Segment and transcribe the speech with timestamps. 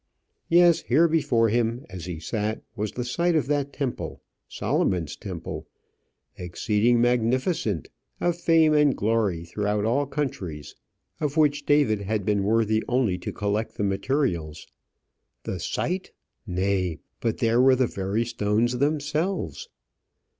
[0.49, 5.67] Yes; here before him as he sat was the site of that temple, Solomon's temple,
[6.39, 7.87] "exceeding magnificent,
[8.19, 10.75] of fame and glory throughout all countries,"
[11.19, 14.65] of which David had been worthy only to collect the materials.
[15.43, 16.09] The site!
[16.47, 19.69] nay, but there were the very stones themselves.